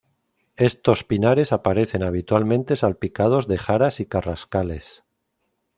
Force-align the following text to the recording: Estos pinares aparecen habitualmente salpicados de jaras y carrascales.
Estos 0.55 1.03
pinares 1.03 1.51
aparecen 1.51 2.01
habitualmente 2.01 2.75
salpicados 2.75 3.47
de 3.47 3.59
jaras 3.59 3.99
y 3.99 4.07
carrascales. 4.07 5.05